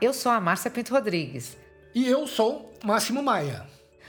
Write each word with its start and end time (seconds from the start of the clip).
eu 0.00 0.14
sou 0.14 0.32
a 0.32 0.40
Márcia 0.40 0.70
Pinto 0.70 0.94
Rodrigues. 0.94 1.56
E 1.94 2.08
eu 2.08 2.26
sou 2.26 2.72
Máximo 2.82 3.22
Maia. 3.22 3.66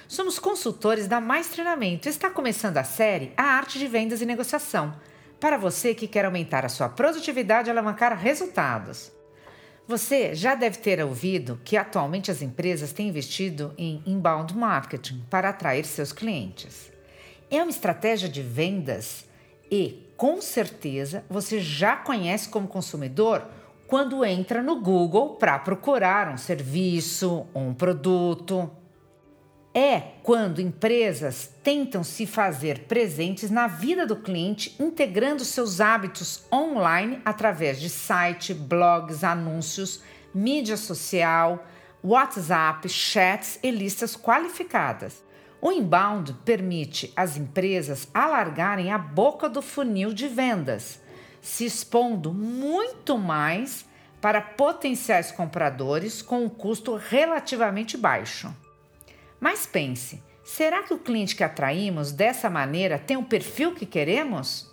Somos 0.07 0.39
consultores 0.39 1.07
da 1.07 1.19
Mais 1.19 1.49
Treinamento. 1.49 2.07
Está 2.07 2.29
começando 2.29 2.77
a 2.77 2.83
série 2.83 3.33
A 3.35 3.43
Arte 3.43 3.77
de 3.77 3.87
Vendas 3.87 4.21
e 4.21 4.25
Negociação. 4.25 4.95
Para 5.39 5.57
você 5.57 5.93
que 5.93 6.07
quer 6.07 6.23
aumentar 6.23 6.65
a 6.65 6.69
sua 6.69 6.87
produtividade 6.87 7.69
e 7.69 7.71
alavancar 7.71 8.17
resultados. 8.17 9.11
Você 9.87 10.33
já 10.33 10.55
deve 10.55 10.77
ter 10.77 11.03
ouvido 11.03 11.59
que 11.65 11.75
atualmente 11.75 12.31
as 12.31 12.41
empresas 12.41 12.93
têm 12.93 13.09
investido 13.09 13.73
em 13.77 14.01
inbound 14.05 14.55
marketing 14.55 15.25
para 15.29 15.49
atrair 15.49 15.83
seus 15.83 16.13
clientes. 16.13 16.91
É 17.49 17.61
uma 17.61 17.69
estratégia 17.69 18.29
de 18.29 18.41
vendas 18.41 19.25
e, 19.69 20.07
com 20.15 20.39
certeza, 20.41 21.25
você 21.29 21.59
já 21.59 21.97
conhece 21.97 22.47
como 22.47 22.67
consumidor 22.67 23.45
quando 23.91 24.23
entra 24.23 24.63
no 24.63 24.79
Google 24.79 25.35
para 25.35 25.59
procurar 25.59 26.29
um 26.29 26.37
serviço, 26.37 27.45
um 27.53 27.73
produto. 27.73 28.71
É 29.73 29.99
quando 30.23 30.61
empresas 30.61 31.51
tentam 31.61 32.01
se 32.01 32.25
fazer 32.25 32.85
presentes 32.85 33.51
na 33.51 33.67
vida 33.67 34.07
do 34.07 34.15
cliente, 34.15 34.77
integrando 34.79 35.43
seus 35.43 35.81
hábitos 35.81 36.45
online 36.49 37.21
através 37.25 37.81
de 37.81 37.89
site, 37.89 38.53
blogs, 38.53 39.25
anúncios, 39.25 40.01
mídia 40.33 40.77
social, 40.77 41.61
WhatsApp, 42.01 42.87
chats 42.87 43.59
e 43.61 43.69
listas 43.71 44.15
qualificadas. 44.15 45.21
O 45.61 45.69
inbound 45.69 46.33
permite 46.45 47.11
às 47.13 47.35
empresas 47.35 48.07
alargarem 48.13 48.89
a 48.89 48.97
boca 48.97 49.49
do 49.49 49.61
funil 49.61 50.13
de 50.13 50.29
vendas 50.29 51.01
se 51.41 51.65
expondo 51.65 52.33
muito 52.33 53.17
mais 53.17 53.85
para 54.21 54.39
potenciais 54.39 55.31
compradores 55.31 56.21
com 56.21 56.45
um 56.45 56.49
custo 56.49 56.95
relativamente 56.95 57.97
baixo. 57.97 58.55
Mas 59.39 59.65
pense, 59.65 60.21
será 60.43 60.83
que 60.83 60.93
o 60.93 60.99
cliente 60.99 61.35
que 61.35 61.43
atraímos 61.43 62.11
dessa 62.11 62.49
maneira 62.49 62.99
tem 62.99 63.17
o 63.17 63.23
perfil 63.23 63.73
que 63.73 63.85
queremos? 63.87 64.69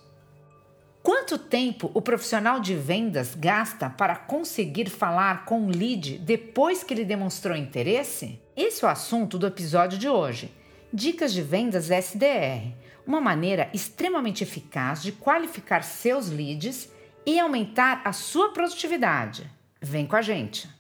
Quanto 1.03 1.39
tempo 1.39 1.91
o 1.95 2.03
profissional 2.03 2.61
de 2.61 2.75
vendas 2.75 3.35
gasta 3.35 3.89
para 3.89 4.15
conseguir 4.15 4.91
falar 4.91 5.47
com 5.47 5.61
um 5.61 5.71
lead 5.71 6.19
depois 6.19 6.85
que 6.85 6.93
ele 6.93 7.05
demonstrou 7.05 7.57
interesse? 7.57 8.39
Esse 8.55 8.85
é 8.85 8.89
o 8.89 8.91
assunto 8.91 9.39
do 9.39 9.47
episódio 9.47 9.97
de 9.97 10.07
hoje. 10.07 10.53
Dicas 10.93 11.33
de 11.33 11.43
vendas 11.43 11.91
SDR 11.91 12.75
uma 13.09 13.23
maneira 13.23 13.71
extremamente 13.73 14.45
eficaz 14.45 15.03
de 15.03 15.13
qualificar 15.13 15.83
seus 15.83 16.29
leads 16.29 16.93
e 17.25 17.41
aumentar 17.41 18.03
a 18.05 18.13
sua 18.13 18.53
produtividade. 18.53 19.51
Vem 19.81 20.07
com 20.07 20.15
a 20.15 20.21
gente! 20.21 20.78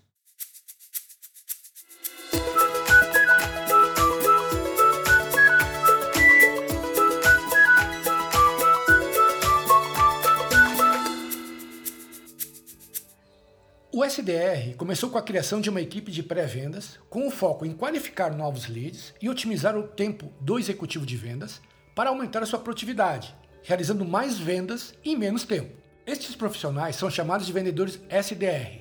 SDR 14.18 14.74
começou 14.76 15.10
com 15.10 15.18
a 15.18 15.22
criação 15.22 15.60
de 15.60 15.70
uma 15.70 15.80
equipe 15.80 16.10
de 16.10 16.24
pré-vendas 16.24 16.98
com 17.08 17.28
o 17.28 17.30
foco 17.30 17.64
em 17.64 17.72
qualificar 17.72 18.34
novos 18.34 18.66
leads 18.66 19.14
e 19.22 19.28
otimizar 19.28 19.76
o 19.76 19.86
tempo 19.86 20.32
do 20.40 20.58
executivo 20.58 21.06
de 21.06 21.16
vendas 21.16 21.60
para 21.94 22.10
aumentar 22.10 22.42
a 22.42 22.46
sua 22.46 22.58
produtividade, 22.58 23.32
realizando 23.62 24.04
mais 24.04 24.36
vendas 24.36 24.92
em 25.04 25.16
menos 25.16 25.44
tempo. 25.44 25.72
Estes 26.04 26.34
profissionais 26.34 26.96
são 26.96 27.08
chamados 27.08 27.46
de 27.46 27.52
vendedores 27.52 28.00
SDR, 28.10 28.80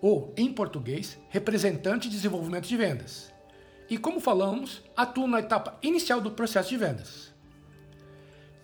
ou, 0.00 0.32
em 0.38 0.50
português, 0.50 1.18
representante 1.28 2.08
de 2.08 2.16
desenvolvimento 2.16 2.66
de 2.66 2.76
vendas. 2.76 3.30
E 3.90 3.98
como 3.98 4.20
falamos, 4.20 4.82
atuam 4.96 5.28
na 5.28 5.40
etapa 5.40 5.78
inicial 5.82 6.18
do 6.18 6.30
processo 6.30 6.70
de 6.70 6.78
vendas. 6.78 7.34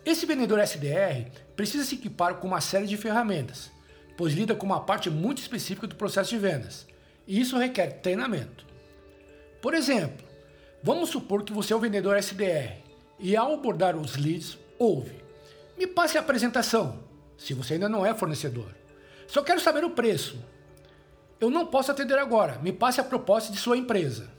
Esse 0.06 0.24
vendedor 0.24 0.58
SDR 0.58 1.30
precisa 1.54 1.84
se 1.84 1.96
equipar 1.96 2.36
com 2.36 2.46
uma 2.46 2.62
série 2.62 2.86
de 2.86 2.96
ferramentas, 2.96 3.70
pois 4.16 4.32
lida 4.32 4.54
com 4.54 4.66
uma 4.66 4.80
parte 4.80 5.10
muito 5.10 5.38
específica 5.38 5.86
do 5.86 5.96
processo 5.96 6.30
de 6.30 6.38
vendas, 6.38 6.86
e 7.26 7.40
isso 7.40 7.58
requer 7.58 8.00
treinamento. 8.00 8.66
Por 9.60 9.74
exemplo, 9.74 10.26
vamos 10.82 11.08
supor 11.08 11.42
que 11.42 11.52
você 11.52 11.72
é 11.72 11.76
o 11.76 11.80
vendedor 11.80 12.16
SDR 12.16 12.82
e 13.18 13.36
ao 13.36 13.54
abordar 13.54 13.96
os 13.96 14.16
leads, 14.16 14.58
ouve. 14.78 15.22
Me 15.76 15.86
passe 15.86 16.16
a 16.16 16.20
apresentação, 16.20 17.00
se 17.36 17.54
você 17.54 17.74
ainda 17.74 17.88
não 17.88 18.04
é 18.04 18.14
fornecedor. 18.14 18.68
Só 19.26 19.42
quero 19.42 19.60
saber 19.60 19.84
o 19.84 19.90
preço. 19.90 20.38
Eu 21.40 21.50
não 21.50 21.66
posso 21.66 21.90
atender 21.90 22.18
agora, 22.18 22.58
me 22.58 22.72
passe 22.72 23.00
a 23.00 23.04
proposta 23.04 23.52
de 23.52 23.58
sua 23.58 23.76
empresa. 23.76 24.30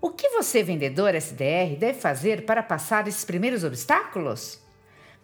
O 0.00 0.10
que 0.10 0.28
você, 0.30 0.62
vendedor 0.62 1.14
SDR, 1.14 1.76
deve 1.78 1.94
fazer 1.94 2.44
para 2.44 2.62
passar 2.62 3.06
esses 3.06 3.24
primeiros 3.24 3.62
obstáculos? 3.62 4.58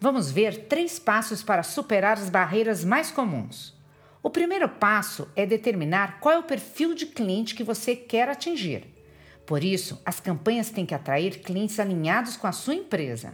Vamos 0.01 0.31
ver 0.31 0.67
três 0.67 0.97
passos 0.97 1.43
para 1.43 1.61
superar 1.61 2.17
as 2.17 2.29
barreiras 2.29 2.85
mais 2.85 3.11
comuns. 3.11 3.77
O 4.23 4.29
primeiro 4.29 4.69
passo 4.69 5.27
é 5.35 5.45
determinar 5.45 6.21
qual 6.21 6.35
é 6.35 6.37
o 6.37 6.43
perfil 6.43 6.93
de 6.93 7.05
cliente 7.05 7.53
que 7.53 7.65
você 7.65 7.97
quer 7.97 8.29
atingir. 8.29 8.87
Por 9.45 9.61
isso, 9.61 10.01
as 10.05 10.21
campanhas 10.21 10.69
têm 10.69 10.85
que 10.85 10.95
atrair 10.95 11.41
clientes 11.41 11.81
alinhados 11.81 12.37
com 12.37 12.47
a 12.47 12.53
sua 12.53 12.75
empresa. 12.75 13.33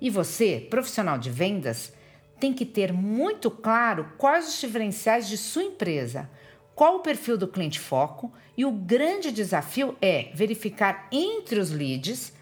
E 0.00 0.08
você, 0.08 0.66
profissional 0.70 1.18
de 1.18 1.28
vendas, 1.28 1.92
tem 2.40 2.54
que 2.54 2.64
ter 2.64 2.90
muito 2.90 3.50
claro 3.50 4.12
quais 4.16 4.48
os 4.48 4.58
diferenciais 4.58 5.28
de 5.28 5.36
sua 5.36 5.64
empresa, 5.64 6.30
qual 6.74 6.96
o 6.96 7.00
perfil 7.00 7.36
do 7.36 7.48
cliente 7.48 7.80
foco 7.80 8.32
e 8.56 8.64
o 8.64 8.72
grande 8.72 9.30
desafio 9.30 9.94
é 10.00 10.30
verificar 10.32 11.06
entre 11.12 11.58
os 11.58 11.70
leads 11.70 12.32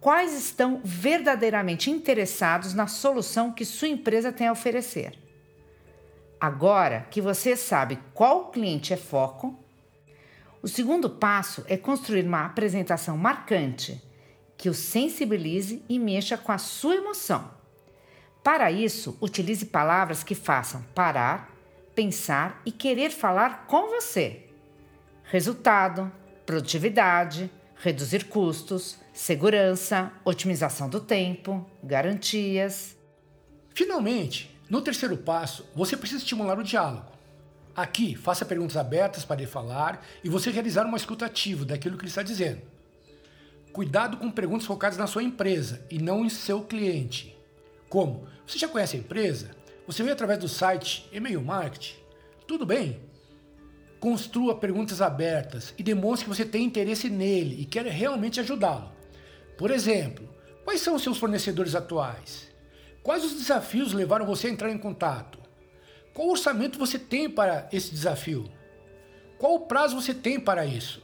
quais 0.00 0.32
estão 0.32 0.80
verdadeiramente 0.82 1.90
interessados 1.90 2.72
na 2.72 2.86
solução 2.86 3.52
que 3.52 3.64
sua 3.64 3.88
empresa 3.88 4.32
tem 4.32 4.48
a 4.48 4.52
oferecer. 4.52 5.18
Agora 6.40 7.06
que 7.10 7.20
você 7.20 7.54
sabe 7.54 7.98
qual 8.14 8.50
cliente 8.50 8.94
é 8.94 8.96
foco, 8.96 9.62
o 10.62 10.68
segundo 10.68 11.08
passo 11.10 11.64
é 11.68 11.76
construir 11.76 12.26
uma 12.26 12.46
apresentação 12.46 13.16
marcante 13.16 14.02
que 14.56 14.68
o 14.68 14.74
sensibilize 14.74 15.82
e 15.88 15.98
mexa 15.98 16.36
com 16.36 16.52
a 16.52 16.58
sua 16.58 16.96
emoção. 16.96 17.50
Para 18.42 18.70
isso, 18.70 19.16
utilize 19.20 19.66
palavras 19.66 20.22
que 20.22 20.34
façam 20.34 20.82
parar, 20.94 21.50
pensar 21.94 22.60
e 22.64 22.72
querer 22.72 23.10
falar 23.10 23.66
com 23.66 23.88
você. 23.88 24.46
Resultado, 25.24 26.10
produtividade, 26.46 27.50
reduzir 27.76 28.24
custos, 28.24 28.98
segurança, 29.20 30.10
otimização 30.24 30.88
do 30.88 30.98
tempo, 30.98 31.68
garantias. 31.84 32.96
Finalmente, 33.74 34.58
no 34.70 34.80
terceiro 34.80 35.14
passo, 35.14 35.68
você 35.76 35.94
precisa 35.94 36.22
estimular 36.22 36.58
o 36.58 36.64
diálogo. 36.64 37.12
Aqui, 37.76 38.14
faça 38.14 38.46
perguntas 38.46 38.78
abertas 38.78 39.22
para 39.22 39.42
ele 39.42 39.50
falar 39.50 40.02
e 40.24 40.30
você 40.30 40.50
realizar 40.50 40.86
uma 40.86 40.96
escuta 40.96 41.26
ativa 41.26 41.66
daquilo 41.66 41.98
que 41.98 42.04
ele 42.04 42.08
está 42.08 42.22
dizendo. 42.22 42.62
Cuidado 43.74 44.16
com 44.16 44.30
perguntas 44.30 44.66
focadas 44.66 44.96
na 44.96 45.06
sua 45.06 45.22
empresa 45.22 45.84
e 45.90 45.98
não 45.98 46.24
em 46.24 46.30
seu 46.30 46.62
cliente. 46.62 47.36
Como? 47.90 48.26
Você 48.46 48.58
já 48.58 48.68
conhece 48.68 48.96
a 48.96 49.00
empresa? 49.00 49.50
Você 49.86 50.02
veio 50.02 50.14
através 50.14 50.38
do 50.38 50.48
site 50.48 51.06
e-mail 51.12 51.42
marketing? 51.42 51.96
Tudo 52.46 52.64
bem? 52.64 52.98
Construa 54.00 54.56
perguntas 54.56 55.02
abertas 55.02 55.74
e 55.76 55.82
demonstre 55.82 56.24
que 56.24 56.34
você 56.34 56.46
tem 56.46 56.64
interesse 56.64 57.10
nele 57.10 57.60
e 57.60 57.66
quer 57.66 57.84
realmente 57.84 58.40
ajudá-lo. 58.40 58.98
Por 59.60 59.70
exemplo, 59.70 60.26
quais 60.64 60.80
são 60.80 60.94
os 60.94 61.02
seus 61.02 61.18
fornecedores 61.18 61.74
atuais? 61.74 62.48
Quais 63.02 63.22
os 63.22 63.34
desafios 63.34 63.92
levaram 63.92 64.24
você 64.24 64.46
a 64.46 64.50
entrar 64.50 64.70
em 64.70 64.78
contato? 64.78 65.38
Qual 66.14 66.30
orçamento 66.30 66.78
você 66.78 66.98
tem 66.98 67.28
para 67.28 67.68
esse 67.70 67.90
desafio? 67.90 68.50
Qual 69.36 69.56
o 69.56 69.66
prazo 69.66 70.00
você 70.00 70.14
tem 70.14 70.40
para 70.40 70.64
isso? 70.64 71.02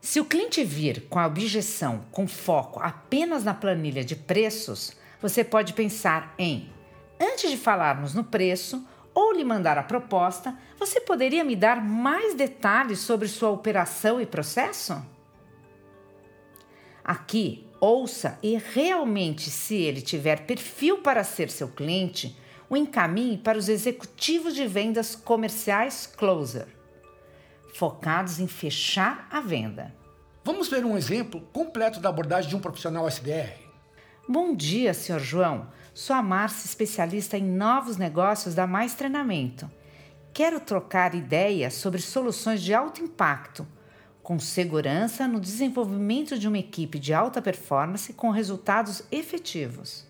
Se 0.00 0.18
o 0.18 0.24
cliente 0.24 0.64
vir 0.64 1.02
com 1.10 1.18
a 1.18 1.26
objeção 1.26 2.06
com 2.10 2.26
foco 2.26 2.80
apenas 2.80 3.44
na 3.44 3.52
planilha 3.52 4.02
de 4.02 4.16
preços, 4.16 4.96
você 5.20 5.44
pode 5.44 5.74
pensar 5.74 6.34
em: 6.38 6.72
antes 7.20 7.50
de 7.50 7.58
falarmos 7.58 8.14
no 8.14 8.24
preço 8.24 8.88
ou 9.12 9.34
lhe 9.34 9.44
mandar 9.44 9.76
a 9.76 9.82
proposta, 9.82 10.56
você 10.78 10.98
poderia 10.98 11.44
me 11.44 11.54
dar 11.54 11.84
mais 11.84 12.34
detalhes 12.34 13.00
sobre 13.00 13.28
sua 13.28 13.50
operação 13.50 14.18
e 14.18 14.24
processo? 14.24 15.04
Aqui, 17.06 17.65
ouça 17.80 18.38
e 18.42 18.56
realmente, 18.56 19.50
se 19.50 19.76
ele 19.76 20.00
tiver 20.00 20.46
perfil 20.46 20.98
para 20.98 21.24
ser 21.24 21.50
seu 21.50 21.68
cliente, 21.68 22.36
o 22.68 22.76
encaminhe 22.76 23.38
para 23.38 23.58
os 23.58 23.68
executivos 23.68 24.54
de 24.54 24.66
vendas 24.66 25.14
comerciais 25.14 26.06
closer, 26.06 26.66
focados 27.74 28.40
em 28.40 28.46
fechar 28.46 29.28
a 29.30 29.40
venda. 29.40 29.94
Vamos 30.44 30.68
ver 30.68 30.84
um 30.84 30.96
exemplo 30.96 31.40
completo 31.52 32.00
da 32.00 32.08
abordagem 32.08 32.48
de 32.48 32.56
um 32.56 32.60
profissional 32.60 33.08
SDR. 33.08 33.66
Bom 34.28 34.54
dia, 34.54 34.92
Sr. 34.92 35.20
João. 35.20 35.68
Sou 35.94 36.14
a 36.14 36.22
Márcia, 36.22 36.66
especialista 36.66 37.38
em 37.38 37.44
novos 37.44 37.96
negócios 37.96 38.54
da 38.54 38.66
Mais 38.66 38.94
Treinamento. 38.94 39.70
quero 40.32 40.60
trocar 40.60 41.14
ideias 41.14 41.74
sobre 41.74 42.00
soluções 42.00 42.60
de 42.60 42.74
alto 42.74 43.02
impacto, 43.02 43.66
com 44.26 44.40
segurança 44.40 45.28
no 45.28 45.38
desenvolvimento 45.38 46.36
de 46.36 46.48
uma 46.48 46.58
equipe 46.58 46.98
de 46.98 47.14
alta 47.14 47.40
performance 47.40 48.12
com 48.12 48.30
resultados 48.30 49.04
efetivos. 49.12 50.04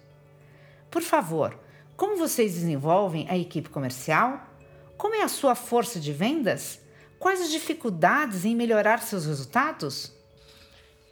Por 0.90 1.02
favor, 1.02 1.60
como 1.98 2.16
vocês 2.16 2.54
desenvolvem 2.54 3.26
a 3.28 3.36
equipe 3.36 3.68
comercial? 3.68 4.48
Como 4.96 5.14
é 5.14 5.22
a 5.22 5.28
sua 5.28 5.54
força 5.54 6.00
de 6.00 6.14
vendas? 6.14 6.80
Quais 7.18 7.42
as 7.42 7.50
dificuldades 7.50 8.46
em 8.46 8.56
melhorar 8.56 9.02
seus 9.02 9.26
resultados? 9.26 10.14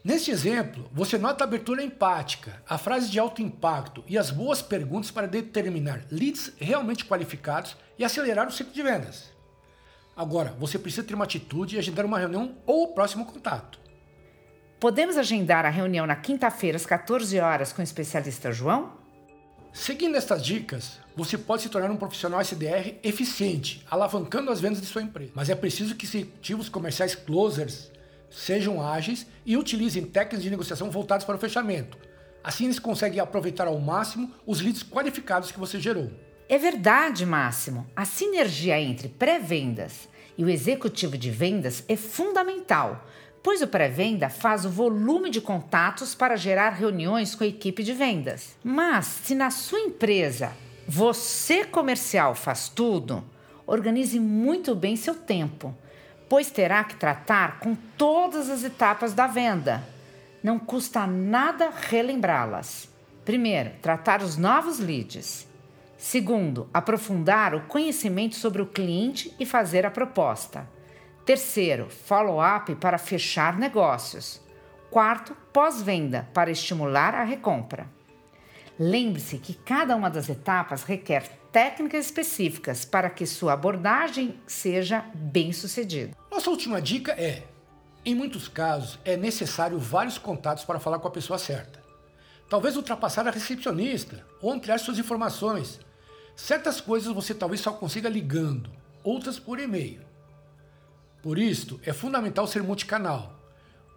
Neste 0.02 0.30
exemplo, 0.30 0.88
você 0.90 1.18
nota 1.18 1.44
a 1.44 1.46
abertura 1.46 1.84
empática, 1.84 2.62
a 2.66 2.78
frase 2.78 3.10
de 3.10 3.18
alto 3.18 3.42
impacto 3.42 4.02
e 4.08 4.16
as 4.16 4.30
boas 4.30 4.62
perguntas 4.62 5.10
para 5.10 5.28
determinar 5.28 6.06
leads 6.10 6.54
realmente 6.56 7.04
qualificados 7.04 7.76
e 7.98 8.04
acelerar 8.04 8.48
o 8.48 8.50
ciclo 8.50 8.72
de 8.72 8.82
vendas. 8.82 9.33
Agora, 10.16 10.54
você 10.58 10.78
precisa 10.78 11.02
ter 11.02 11.14
uma 11.14 11.24
atitude 11.24 11.74
e 11.74 11.78
agendar 11.78 12.06
uma 12.06 12.18
reunião 12.18 12.56
ou 12.66 12.84
o 12.84 12.88
próximo 12.94 13.26
contato. 13.26 13.80
Podemos 14.78 15.16
agendar 15.16 15.64
a 15.64 15.70
reunião 15.70 16.06
na 16.06 16.14
quinta-feira 16.14 16.76
às 16.76 16.86
14 16.86 17.38
horas 17.40 17.72
com 17.72 17.80
o 17.80 17.84
especialista 17.84 18.52
João? 18.52 18.92
Seguindo 19.72 20.16
estas 20.16 20.44
dicas, 20.44 21.00
você 21.16 21.36
pode 21.36 21.62
se 21.62 21.68
tornar 21.68 21.90
um 21.90 21.96
profissional 21.96 22.40
SDR 22.40 22.94
eficiente, 23.02 23.84
alavancando 23.90 24.52
as 24.52 24.60
vendas 24.60 24.80
de 24.80 24.86
sua 24.86 25.02
empresa. 25.02 25.32
Mas 25.34 25.50
é 25.50 25.54
preciso 25.56 25.96
que 25.96 26.06
executivos 26.06 26.68
comerciais 26.68 27.16
closers 27.16 27.90
sejam 28.30 28.86
ágeis 28.86 29.26
e 29.44 29.56
utilizem 29.56 30.04
técnicas 30.04 30.44
de 30.44 30.50
negociação 30.50 30.90
voltadas 30.90 31.24
para 31.24 31.34
o 31.34 31.40
fechamento. 31.40 31.98
Assim 32.42 32.66
eles 32.66 32.78
conseguem 32.78 33.18
aproveitar 33.18 33.66
ao 33.66 33.80
máximo 33.80 34.30
os 34.46 34.60
leads 34.60 34.82
qualificados 34.82 35.50
que 35.50 35.58
você 35.58 35.80
gerou. 35.80 36.10
É 36.48 36.58
verdade, 36.58 37.24
Máximo. 37.24 37.86
A 37.94 38.04
sinergia 38.04 38.80
entre 38.80 39.08
pré-vendas 39.08 40.08
e 40.36 40.44
o 40.44 40.48
executivo 40.48 41.16
de 41.16 41.30
vendas 41.30 41.84
é 41.88 41.96
fundamental, 41.96 43.06
pois 43.42 43.62
o 43.62 43.66
pré-venda 43.66 44.28
faz 44.28 44.64
o 44.64 44.70
volume 44.70 45.30
de 45.30 45.40
contatos 45.40 46.14
para 46.14 46.36
gerar 46.36 46.70
reuniões 46.70 47.34
com 47.34 47.44
a 47.44 47.46
equipe 47.46 47.82
de 47.82 47.92
vendas. 47.92 48.56
Mas 48.62 49.06
se 49.06 49.34
na 49.34 49.50
sua 49.50 49.80
empresa 49.80 50.52
você 50.86 51.64
comercial 51.64 52.34
faz 52.34 52.68
tudo, 52.68 53.24
organize 53.66 54.20
muito 54.20 54.74
bem 54.74 54.96
seu 54.96 55.14
tempo 55.14 55.74
pois 56.28 56.50
terá 56.50 56.82
que 56.84 56.96
tratar 56.96 57.58
com 57.60 57.74
todas 57.96 58.48
as 58.50 58.64
etapas 58.64 59.14
da 59.14 59.26
venda. 59.26 59.82
Não 60.42 60.58
custa 60.58 61.06
nada 61.06 61.70
relembrá-las. 61.72 62.88
Primeiro, 63.24 63.70
tratar 63.80 64.22
os 64.22 64.36
novos 64.36 64.78
leads. 64.78 65.46
Segundo, 65.96 66.68
aprofundar 66.72 67.54
o 67.54 67.66
conhecimento 67.66 68.34
sobre 68.34 68.60
o 68.60 68.66
cliente 68.66 69.34
e 69.38 69.46
fazer 69.46 69.86
a 69.86 69.90
proposta. 69.90 70.68
Terceiro, 71.24 71.88
follow-up 71.88 72.74
para 72.76 72.98
fechar 72.98 73.58
negócios. 73.58 74.40
Quarto, 74.90 75.36
pós-venda 75.52 76.28
para 76.34 76.50
estimular 76.50 77.14
a 77.14 77.24
recompra. 77.24 77.86
Lembre-se 78.78 79.38
que 79.38 79.54
cada 79.54 79.94
uma 79.94 80.10
das 80.10 80.28
etapas 80.28 80.82
requer 80.82 81.22
técnicas 81.52 82.06
específicas 82.06 82.84
para 82.84 83.08
que 83.08 83.24
sua 83.24 83.52
abordagem 83.52 84.40
seja 84.46 85.04
bem 85.14 85.52
sucedida. 85.52 86.16
Nossa 86.30 86.50
última 86.50 86.82
dica 86.82 87.12
é: 87.12 87.44
em 88.04 88.14
muitos 88.14 88.48
casos 88.48 88.98
é 89.04 89.16
necessário 89.16 89.78
vários 89.78 90.18
contatos 90.18 90.64
para 90.64 90.80
falar 90.80 90.98
com 90.98 91.06
a 91.06 91.12
pessoa 91.12 91.38
certa. 91.38 91.83
Talvez 92.48 92.76
ultrapassar 92.76 93.26
a 93.26 93.30
recepcionista 93.30 94.24
ou 94.40 94.52
ampliar 94.52 94.78
suas 94.78 94.98
informações. 94.98 95.80
Certas 96.36 96.80
coisas 96.80 97.12
você 97.12 97.34
talvez 97.34 97.60
só 97.60 97.72
consiga 97.72 98.08
ligando, 98.08 98.70
outras 99.02 99.38
por 99.38 99.58
e-mail. 99.58 100.02
Por 101.22 101.38
isso, 101.38 101.80
é 101.84 101.92
fundamental 101.92 102.46
ser 102.46 102.62
multicanal. 102.62 103.40